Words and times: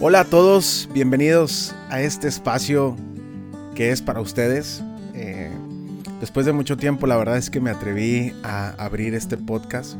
Hola 0.00 0.20
a 0.20 0.24
todos, 0.24 0.88
bienvenidos 0.94 1.74
a 1.90 2.00
este 2.00 2.28
espacio 2.28 2.96
que 3.74 3.90
es 3.90 4.00
para 4.00 4.20
ustedes. 4.20 4.80
Eh, 5.12 5.50
después 6.20 6.46
de 6.46 6.52
mucho 6.52 6.76
tiempo, 6.76 7.08
la 7.08 7.16
verdad 7.16 7.36
es 7.36 7.50
que 7.50 7.60
me 7.60 7.70
atreví 7.70 8.32
a 8.44 8.68
abrir 8.78 9.14
este 9.14 9.36
podcast, 9.36 9.96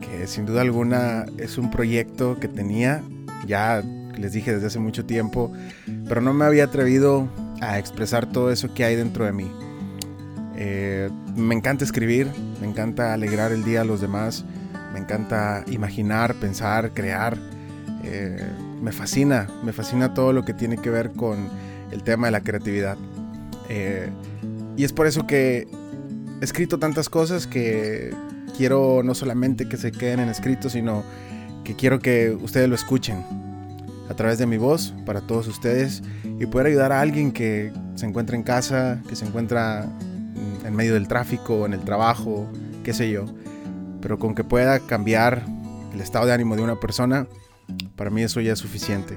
que 0.00 0.28
sin 0.28 0.46
duda 0.46 0.60
alguna 0.60 1.26
es 1.36 1.58
un 1.58 1.72
proyecto 1.72 2.38
que 2.38 2.46
tenía, 2.46 3.02
ya 3.44 3.82
les 4.16 4.34
dije 4.34 4.54
desde 4.54 4.68
hace 4.68 4.78
mucho 4.78 5.04
tiempo, 5.04 5.52
pero 6.06 6.20
no 6.20 6.32
me 6.32 6.44
había 6.44 6.62
atrevido 6.62 7.28
a 7.60 7.80
expresar 7.80 8.26
todo 8.26 8.52
eso 8.52 8.72
que 8.72 8.84
hay 8.84 8.94
dentro 8.94 9.24
de 9.24 9.32
mí. 9.32 9.50
Eh, 10.54 11.10
me 11.34 11.56
encanta 11.56 11.82
escribir, 11.82 12.28
me 12.60 12.68
encanta 12.68 13.14
alegrar 13.14 13.50
el 13.50 13.64
día 13.64 13.80
a 13.80 13.84
los 13.84 14.00
demás, 14.00 14.44
me 14.92 15.00
encanta 15.00 15.64
imaginar, 15.66 16.36
pensar, 16.36 16.92
crear. 16.94 17.36
Eh, 18.04 18.48
me 18.80 18.92
fascina, 18.92 19.48
me 19.62 19.72
fascina 19.72 20.14
todo 20.14 20.32
lo 20.32 20.44
que 20.44 20.54
tiene 20.54 20.76
que 20.76 20.90
ver 20.90 21.12
con 21.12 21.48
el 21.90 22.02
tema 22.02 22.28
de 22.28 22.30
la 22.32 22.42
creatividad. 22.42 22.96
Eh, 23.68 24.10
y 24.76 24.84
es 24.84 24.92
por 24.92 25.06
eso 25.06 25.26
que 25.26 25.68
he 26.40 26.44
escrito 26.44 26.78
tantas 26.78 27.08
cosas 27.08 27.46
que 27.46 28.14
quiero 28.56 29.02
no 29.04 29.14
solamente 29.14 29.68
que 29.68 29.76
se 29.76 29.92
queden 29.92 30.20
en 30.20 30.28
escrito, 30.28 30.70
sino 30.70 31.02
que 31.64 31.76
quiero 31.76 31.98
que 31.98 32.30
ustedes 32.30 32.68
lo 32.68 32.74
escuchen 32.74 33.24
a 34.08 34.14
través 34.14 34.38
de 34.38 34.46
mi 34.46 34.56
voz 34.56 34.94
para 35.06 35.20
todos 35.20 35.46
ustedes 35.46 36.02
y 36.24 36.46
poder 36.46 36.68
ayudar 36.68 36.92
a 36.92 37.00
alguien 37.00 37.32
que 37.32 37.72
se 37.94 38.06
encuentra 38.06 38.36
en 38.36 38.42
casa, 38.42 39.00
que 39.08 39.14
se 39.14 39.24
encuentra 39.24 39.86
en 40.64 40.74
medio 40.74 40.94
del 40.94 41.06
tráfico, 41.06 41.66
en 41.66 41.74
el 41.74 41.80
trabajo, 41.80 42.48
qué 42.82 42.92
sé 42.92 43.10
yo, 43.10 43.26
pero 44.00 44.18
con 44.18 44.34
que 44.34 44.42
pueda 44.42 44.80
cambiar 44.80 45.44
el 45.92 46.00
estado 46.00 46.26
de 46.26 46.32
ánimo 46.32 46.56
de 46.56 46.62
una 46.62 46.80
persona, 46.80 47.26
para 47.96 48.10
mí 48.10 48.22
eso 48.22 48.40
ya 48.40 48.52
es 48.52 48.58
suficiente. 48.58 49.16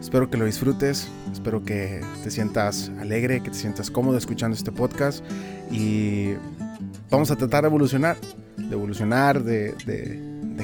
Espero 0.00 0.28
que 0.28 0.36
lo 0.36 0.46
disfrutes, 0.46 1.08
espero 1.32 1.62
que 1.62 2.00
te 2.24 2.30
sientas 2.30 2.90
alegre, 3.00 3.40
que 3.40 3.50
te 3.50 3.56
sientas 3.56 3.88
cómodo 3.88 4.18
escuchando 4.18 4.56
este 4.56 4.72
podcast 4.72 5.24
y 5.70 6.32
vamos 7.08 7.30
a 7.30 7.36
tratar 7.36 7.62
de 7.62 7.68
evolucionar, 7.68 8.16
de 8.56 8.74
evolucionar, 8.74 9.44
de, 9.44 9.74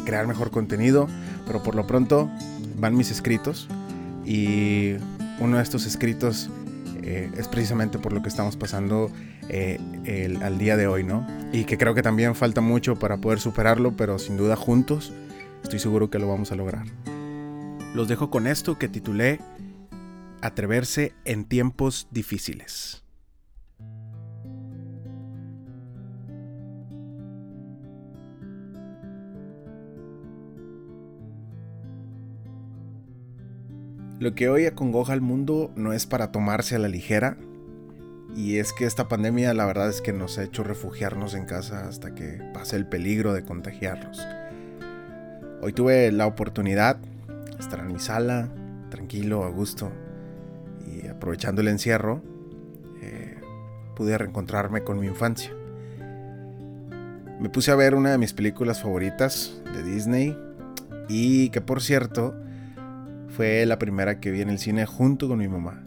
crear 0.05 0.27
mejor 0.27 0.51
contenido, 0.51 1.07
pero 1.47 1.63
por 1.63 1.75
lo 1.75 1.87
pronto 1.87 2.29
van 2.79 2.97
mis 2.97 3.11
escritos 3.11 3.69
y 4.25 4.95
uno 5.39 5.59
de 5.59 5.63
estos 5.63 5.87
escritos 5.87 6.51
eh, 7.03 7.31
es 7.37 7.47
precisamente 7.47 7.99
por 7.99 8.13
lo 8.13 8.23
que 8.23 8.29
estamos 8.29 8.57
pasando 8.57 9.11
eh, 9.49 9.79
al 10.43 10.59
día 10.59 10.77
de 10.77 10.87
hoy, 10.89 11.05
¿no? 11.05 11.27
Y 11.53 11.65
que 11.65 11.79
creo 11.79 11.95
que 11.95 12.03
también 12.03 12.35
falta 12.35 12.61
mucho 12.61 12.97
para 12.97 13.19
poder 13.19 13.39
superarlo, 13.39 13.97
pero 13.97 14.19
sin 14.19 14.37
duda 14.37 14.57
juntos 14.57 15.13
estoy 15.63 15.79
seguro 15.79 16.11
que 16.11 16.19
lo 16.19 16.29
vamos 16.29 16.53
a 16.53 16.57
lograr. 16.57 16.87
Los 17.95 18.07
dejo 18.07 18.31
con 18.31 18.47
esto 18.47 18.79
que 18.79 18.89
titulé 18.89 19.41
Atreverse 20.41 21.15
en 21.25 21.45
tiempos 21.47 22.07
difíciles. 22.11 23.03
Lo 34.21 34.35
que 34.35 34.49
hoy 34.49 34.67
acongoja 34.67 35.13
al 35.13 35.21
mundo 35.21 35.73
no 35.75 35.93
es 35.93 36.07
para 36.07 36.31
tomarse 36.31 36.77
a 36.77 36.79
la 36.79 36.89
ligera, 36.89 37.37
y 38.37 38.59
es 38.59 38.73
que 38.73 38.85
esta 38.85 39.09
pandemia 39.09 39.55
la 39.55 39.65
verdad 39.65 39.89
es 39.89 40.01
que 40.01 40.13
nos 40.13 40.39
ha 40.39 40.45
hecho 40.45 40.63
refugiarnos 40.63 41.35
en 41.35 41.47
casa 41.47 41.89
hasta 41.89 42.15
que 42.15 42.41
pase 42.53 42.77
el 42.77 42.87
peligro 42.87 43.33
de 43.33 43.45
contagiarnos. 43.45 44.25
Hoy 45.63 45.73
tuve 45.73 46.13
la 46.13 46.27
oportunidad 46.27 46.99
estar 47.59 47.81
en 47.81 47.89
mi 47.89 47.99
sala, 47.99 48.49
tranquilo, 48.91 49.45
a 49.45 49.51
gusto. 49.51 49.91
Y 50.87 51.07
aprovechando 51.07 51.61
el 51.61 51.69
encierro, 51.69 52.23
eh, 53.03 53.37
pude 53.97 54.17
reencontrarme 54.17 54.83
con 54.83 54.99
mi 54.99 55.07
infancia. 55.07 55.53
Me 57.41 57.49
puse 57.51 57.71
a 57.71 57.77
ver 57.77 57.95
una 57.95 58.11
de 58.11 58.19
mis 58.19 58.33
películas 58.33 58.83
favoritas 58.83 59.61
de 59.73 59.83
Disney 59.83 60.37
y 61.09 61.51
que 61.51 61.61
por 61.61 61.81
cierto 61.81 62.35
fue 63.29 63.65
la 63.67 63.79
primera 63.79 64.19
que 64.19 64.31
vi 64.31 64.41
en 64.41 64.51
el 64.51 64.59
cine 64.59 64.87
junto 64.87 65.29
con 65.29 65.39
mi 65.39 65.47
mamá. 65.47 65.85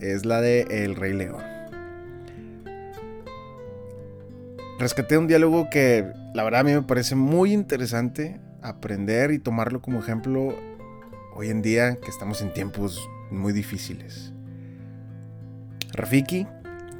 Es 0.00 0.24
la 0.24 0.40
de 0.40 0.62
El 0.70 0.94
Rey 0.94 1.12
León. 1.12 1.42
Rescaté 4.78 5.18
un 5.18 5.26
diálogo 5.26 5.68
que 5.70 6.12
la 6.34 6.44
verdad 6.44 6.60
a 6.60 6.64
mí 6.64 6.72
me 6.72 6.82
parece 6.82 7.16
muy 7.16 7.52
interesante 7.52 8.40
aprender 8.62 9.32
y 9.32 9.40
tomarlo 9.40 9.82
como 9.82 9.98
ejemplo 9.98 10.54
hoy 11.38 11.50
en 11.50 11.62
día 11.62 11.94
que 11.94 12.10
estamos 12.10 12.42
en 12.42 12.52
tiempos 12.52 13.08
muy 13.30 13.52
difíciles. 13.52 14.32
Rafiki, 15.92 16.48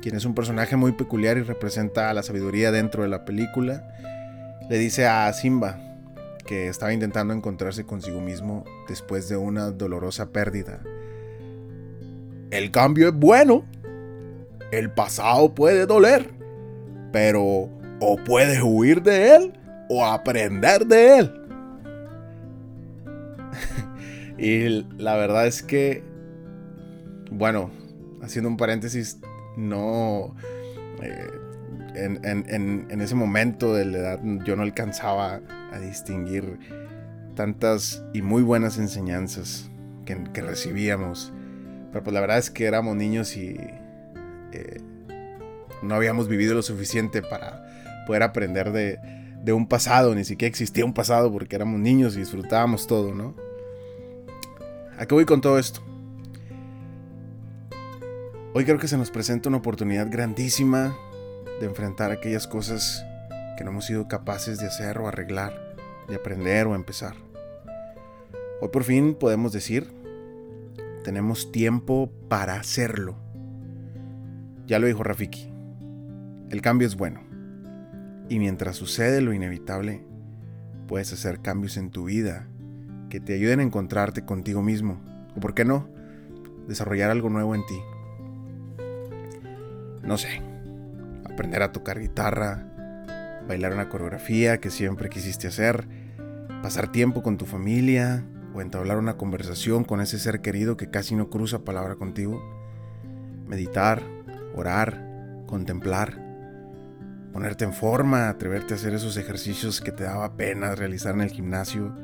quien 0.00 0.15
es 0.15 0.25
un 0.25 0.37
personaje 0.37 0.76
muy 0.76 0.93
peculiar 0.93 1.38
y 1.38 1.43
representa 1.43 2.15
la 2.15 2.22
sabiduría 2.22 2.71
dentro 2.71 3.03
de 3.03 3.09
la 3.09 3.25
película, 3.25 3.82
le 4.71 4.78
dice 4.78 5.09
a 5.09 5.32
Simba 5.32 5.81
que 6.47 6.69
estaba 6.69 6.93
intentando 6.93 7.34
encontrarse 7.34 7.84
consigo 7.84 8.21
mismo 8.21 8.65
después 8.87 9.28
de 9.28 9.37
una 9.37 9.72
dolorosa 9.72 10.31
pérdida. 10.31 10.84
El 12.53 12.70
cambio 12.70 13.09
es 13.09 13.15
bueno. 13.15 13.65
El 14.70 14.93
pasado 14.93 15.53
puede 15.53 15.84
doler, 15.84 16.31
pero 17.10 17.70
o 17.99 18.16
puedes 18.25 18.62
huir 18.62 19.03
de 19.03 19.34
él 19.34 19.53
o 19.88 20.06
aprender 20.06 20.87
de 20.87 21.19
él. 21.19 21.38
Y 24.38 24.87
la 24.99 25.16
verdad 25.16 25.47
es 25.47 25.62
que, 25.62 26.03
bueno, 27.31 27.71
haciendo 28.22 28.49
un 28.49 28.56
paréntesis, 28.56 29.19
no... 29.56 30.34
Eh, 31.03 31.26
en, 31.94 33.00
ese 33.00 33.15
momento 33.16 33.75
de 33.75 33.84
la 33.84 33.99
edad 33.99 34.21
yo 34.44 34.54
no 34.54 34.62
alcanzaba 34.62 35.41
a 35.72 35.81
distinguir 35.81 36.59
tantas 37.34 38.04
y 38.12 38.22
muy 38.22 38.43
buenas 38.43 38.78
enseñanzas 38.78 39.69
que, 40.04 40.43
recibíamos. 40.43 41.32
Pero 41.91 42.05
pues 42.05 42.15
la 42.15 42.20
verdad 42.20 42.38
es 42.38 42.50
que 42.50 42.66
éramos 42.66 42.97
niños 42.97 43.37
y 43.37 43.56
eh, 44.53 44.81
no 45.82 45.94
habíamos 45.94 46.28
vivido 46.28 46.55
lo 46.55 46.62
suficiente 46.62 47.22
para 47.22 47.65
poder 48.06 48.22
aprender 48.22 48.72
de, 48.72 48.99
de 49.43 49.53
un 49.53 49.66
pasado, 49.66 50.15
ni 50.15 50.25
siquiera 50.25 50.49
existía 50.49 50.84
un 50.84 50.94
pasado 50.94 51.32
porque 51.32 51.56
éramos 51.56 51.81
niños 51.81 52.16
y 52.16 52.20
disfrutábamos 52.20 52.87
todo, 52.87 53.15
¿no? 53.15 53.47
¿A 54.98 55.06
qué 55.06 55.14
voy 55.14 55.26
con 55.26 55.41
todo 55.41 55.60
esto? 55.60 55.81
Hoy 58.53 58.64
creo 58.64 58.78
que 58.78 58.88
se 58.88 58.98
nos 58.98 59.12
presenta 59.12 59.48
una 59.48 59.59
oportunidad 59.59 60.10
grandísima 60.10 60.92
de 61.60 61.66
enfrentar 61.66 62.10
aquellas 62.10 62.48
cosas 62.48 63.04
que 63.56 63.62
no 63.62 63.70
hemos 63.70 63.84
sido 63.84 64.08
capaces 64.08 64.58
de 64.58 64.66
hacer 64.66 64.98
o 64.98 65.06
arreglar, 65.06 65.76
de 66.08 66.16
aprender 66.16 66.66
o 66.66 66.75
empezar. 66.75 67.14
Hoy 68.60 68.70
por 68.72 68.82
fin 68.82 69.14
podemos 69.14 69.53
decir, 69.53 69.88
tenemos 71.04 71.53
tiempo 71.53 72.10
para 72.28 72.54
hacerlo. 72.54 73.14
Ya 74.66 74.81
lo 74.81 74.88
dijo 74.88 75.04
Rafiki, 75.04 75.48
el 76.50 76.60
cambio 76.60 76.88
es 76.88 76.97
bueno. 76.97 77.20
Y 78.28 78.41
mientras 78.41 78.75
sucede 78.75 79.20
lo 79.20 79.32
inevitable, 79.32 80.04
puedes 80.88 81.12
hacer 81.12 81.41
cambios 81.41 81.76
en 81.76 81.91
tu 81.91 82.06
vida 82.06 82.48
que 83.08 83.20
te 83.20 83.34
ayuden 83.34 83.60
a 83.60 83.62
encontrarte 83.62 84.24
contigo 84.24 84.62
mismo. 84.62 85.00
O 85.36 85.41
por 85.41 85.54
qué 85.54 85.64
no, 85.64 85.88
desarrollar 86.66 87.10
algo 87.10 87.30
nuevo 87.30 87.54
en 87.54 87.64
ti. 87.66 87.80
No 90.02 90.19
sé, 90.19 90.42
aprender 91.24 91.62
a 91.62 91.72
tocar 91.72 92.00
guitarra, 92.00 92.66
bailar 93.46 93.72
una 93.72 93.88
coreografía 93.88 94.58
que 94.58 94.70
siempre 94.70 95.08
quisiste 95.08 95.48
hacer, 95.48 95.88
pasar 96.62 96.92
tiempo 96.92 97.22
con 97.22 97.36
tu 97.36 97.46
familia 97.46 98.24
o 98.54 98.60
entablar 98.60 98.98
una 98.98 99.16
conversación 99.16 99.84
con 99.84 100.00
ese 100.00 100.19
ser 100.19 100.40
querido 100.40 100.76
que 100.76 100.90
casi 100.90 101.14
no 101.14 101.31
cruza 101.31 101.64
palabra 101.64 101.96
contigo. 101.96 102.43
Meditar, 103.46 104.02
orar, 104.55 105.44
contemplar, 105.46 106.27
ponerte 107.32 107.64
en 107.64 107.72
forma, 107.72 108.28
atreverte 108.28 108.75
a 108.75 108.76
hacer 108.76 108.94
esos 108.94 109.16
ejercicios 109.16 109.80
que 109.80 109.92
te 109.92 110.04
daba 110.04 110.36
pena 110.36 110.75
realizar 110.75 111.14
en 111.14 111.22
el 111.22 111.30
gimnasio 111.30 111.94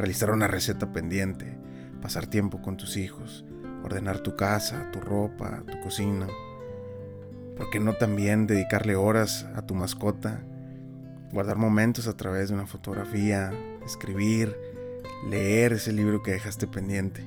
realizar 0.00 0.30
una 0.30 0.48
receta 0.48 0.92
pendiente, 0.92 1.58
pasar 2.00 2.26
tiempo 2.26 2.62
con 2.62 2.76
tus 2.76 2.96
hijos, 2.96 3.44
ordenar 3.84 4.20
tu 4.20 4.36
casa, 4.36 4.90
tu 4.92 5.00
ropa, 5.00 5.62
tu 5.70 5.78
cocina. 5.80 6.26
¿Por 7.56 7.70
qué 7.70 7.80
no 7.80 7.92
también 7.94 8.46
dedicarle 8.46 8.96
horas 8.96 9.46
a 9.54 9.62
tu 9.62 9.74
mascota? 9.74 10.40
Guardar 11.32 11.56
momentos 11.56 12.08
a 12.08 12.16
través 12.16 12.48
de 12.48 12.54
una 12.54 12.66
fotografía, 12.66 13.52
escribir, 13.84 14.56
leer 15.28 15.74
ese 15.74 15.92
libro 15.92 16.22
que 16.22 16.32
dejaste 16.32 16.66
pendiente. 16.66 17.22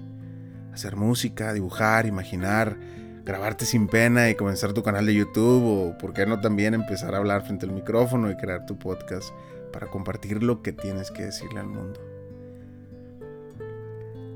Hacer 0.74 0.96
música, 0.96 1.54
dibujar, 1.54 2.08
imaginar, 2.08 2.76
grabarte 3.24 3.66
sin 3.66 3.88
pena 3.88 4.30
y 4.30 4.36
comenzar 4.36 4.74
tu 4.74 4.84
canal 4.84 5.06
de 5.06 5.16
YouTube 5.16 5.64
o 5.64 5.98
por 5.98 6.14
qué 6.14 6.26
no 6.26 6.42
también 6.42 6.74
empezar 6.74 7.16
a 7.16 7.18
hablar 7.18 7.44
frente 7.44 7.66
al 7.66 7.72
micrófono 7.72 8.30
y 8.30 8.36
crear 8.36 8.66
tu 8.66 8.78
podcast 8.78 9.30
para 9.72 9.88
compartir 9.88 10.44
lo 10.44 10.62
que 10.62 10.74
tienes 10.74 11.10
que 11.10 11.24
decirle 11.24 11.60
al 11.60 11.68
mundo. 11.68 12.00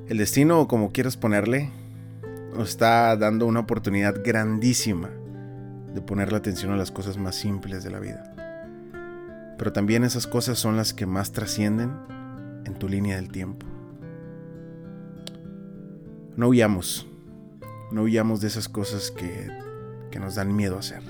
El 0.08 0.18
destino, 0.18 0.62
o 0.62 0.68
como 0.68 0.92
quieras 0.92 1.18
ponerle, 1.18 1.70
nos 2.56 2.70
está 2.70 3.16
dando 3.18 3.46
una 3.46 3.60
oportunidad 3.60 4.24
grandísima 4.24 5.10
de 5.94 6.02
poner 6.02 6.32
la 6.32 6.38
atención 6.38 6.72
a 6.72 6.78
las 6.78 6.92
cosas 6.92 7.18
más 7.18 7.36
simples 7.36 7.84
de 7.84 7.92
la 7.92 8.00
vida. 8.00 8.34
Pero 9.58 9.74
también 9.74 10.06
esas 10.06 10.26
cosas 10.26 10.58
son 10.58 10.78
las 10.78 10.94
que 10.94 11.06
más 11.06 11.34
trascienden 11.34 11.92
en 12.66 12.74
tu 12.76 12.88
línea 12.88 13.18
del 13.18 13.32
tiempo. 13.32 13.66
No 16.38 16.48
huyamos, 16.50 17.08
no 17.92 18.04
huyamos 18.04 18.42
de 18.42 18.48
esas 18.48 18.70
cosas 18.70 19.12
que, 19.12 19.50
que 20.12 20.20
nos 20.20 20.36
dan 20.36 20.56
miedo 20.56 20.76
a 20.76 20.80
hacer. 20.80 21.02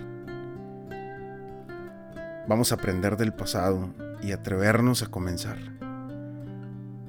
Vamos 2.47 2.71
a 2.71 2.75
aprender 2.75 3.17
del 3.17 3.33
pasado 3.33 3.89
y 4.21 4.31
atrevernos 4.31 5.03
a 5.03 5.07
comenzar. 5.07 5.57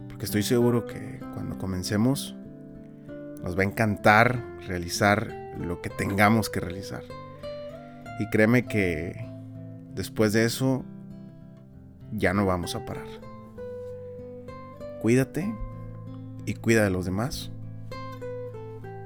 Porque 0.08 0.24
estoy 0.24 0.42
seguro 0.42 0.84
que 0.84 1.20
cuando 1.34 1.58
comencemos 1.58 2.34
nos 3.42 3.56
va 3.56 3.62
a 3.62 3.66
encantar 3.66 4.44
realizar 4.66 5.32
lo 5.58 5.80
que 5.80 5.90
tengamos 5.90 6.50
que 6.50 6.60
realizar. 6.60 7.02
Y 8.18 8.28
créeme 8.30 8.66
que 8.66 9.28
después 9.94 10.32
de 10.32 10.44
eso 10.44 10.84
ya 12.12 12.34
no 12.34 12.46
vamos 12.46 12.74
a 12.74 12.84
parar. 12.84 13.06
Cuídate 15.00 15.54
y 16.46 16.54
cuida 16.54 16.82
de 16.82 16.90
los 16.90 17.04
demás. 17.04 17.52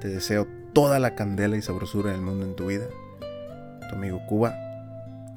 Te 0.02 0.08
deseo 0.08 0.48
toda 0.72 0.98
la 0.98 1.14
candela 1.14 1.56
y 1.56 1.62
sabrosura 1.62 2.10
del 2.10 2.22
mundo 2.22 2.44
en 2.44 2.56
tu 2.56 2.66
vida. 2.66 2.88
Tu 3.88 3.94
amigo 3.94 4.20
Cuba, 4.28 4.52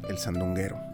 el 0.10 0.18
sandunguero. 0.18 0.85